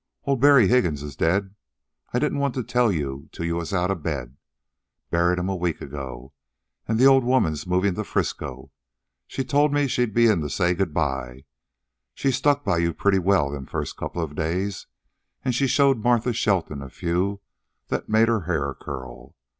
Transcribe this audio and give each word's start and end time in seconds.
"Old 0.23 0.41
Barry 0.41 0.67
Higgins 0.67 1.03
is 1.03 1.15
dead. 1.15 1.53
I 2.11 2.17
didn't 2.17 2.39
want 2.39 2.55
to 2.55 2.63
tell 2.63 2.91
you 2.91 3.29
till 3.31 3.45
you 3.45 3.57
was 3.57 3.71
outa 3.71 3.93
bed. 3.93 4.35
Buried'm 5.11 5.47
a 5.47 5.55
week 5.55 5.79
ago. 5.79 6.33
An' 6.87 6.97
the 6.97 7.05
old 7.05 7.23
woman's 7.23 7.67
movin' 7.67 7.93
to 7.93 8.03
Frisco. 8.03 8.71
She 9.27 9.43
told 9.43 9.71
me 9.71 9.85
she'd 9.85 10.11
be 10.15 10.25
in 10.25 10.41
to 10.41 10.49
say 10.49 10.73
good 10.73 10.91
bye. 10.95 11.45
She 12.15 12.31
stuck 12.31 12.65
by 12.65 12.79
you 12.79 12.95
pretty 12.95 13.19
well 13.19 13.51
them 13.51 13.67
first 13.67 13.95
couple 13.95 14.23
of 14.23 14.33
days, 14.33 14.87
an' 15.45 15.51
she 15.51 15.67
showed 15.67 15.99
Martha 16.01 16.33
Shelton 16.33 16.81
a 16.81 16.89
few 16.89 17.41
that 17.89 18.09
made 18.09 18.27
her 18.27 18.45
hair 18.45 18.73
curl. 18.73 19.35